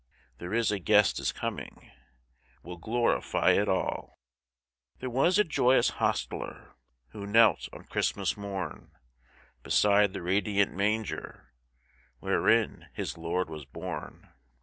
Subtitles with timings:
[0.39, 1.91] There is a Guest is coming
[2.63, 4.17] Will glorify it all.
[4.97, 6.75] There was a joyous hostler
[7.09, 8.97] Who knelt on Christmas morn
[9.61, 11.53] Beside the radiant manger
[12.17, 14.27] Wherein his Lord was born.